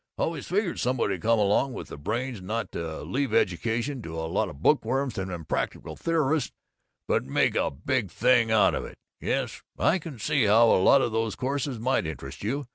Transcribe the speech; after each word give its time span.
Always 0.17 0.47
figured 0.47 0.79
somebody'd 0.79 1.21
come 1.21 1.37
along 1.37 1.73
with 1.73 1.89
the 1.89 1.95
brains 1.99 2.39
to 2.39 2.43
not 2.45 2.69
leave 2.73 3.35
education 3.35 4.01
to 4.01 4.19
a 4.19 4.25
lot 4.25 4.49
of 4.49 4.63
bookworms 4.63 5.15
and 5.19 5.29
impractical 5.29 5.95
theorists 5.95 6.51
but 7.07 7.23
make 7.23 7.53
a 7.53 7.69
big 7.69 8.09
thing 8.09 8.49
out 8.49 8.73
of 8.73 8.83
it. 8.83 8.97
Yes, 9.19 9.61
I 9.77 9.99
can 9.99 10.17
see 10.17 10.45
how 10.45 10.71
a 10.71 10.81
lot 10.81 11.03
of 11.03 11.11
these 11.11 11.35
courses 11.35 11.77
might 11.79 12.07
interest 12.07 12.43
you. 12.43 12.65